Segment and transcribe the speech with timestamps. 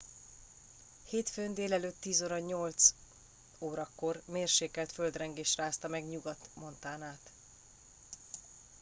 [1.03, 1.79] hétfőn d.e.
[2.03, 2.89] 10:08
[3.59, 7.31] órakor mérsékelt földrengés rázta meg nyugat montanát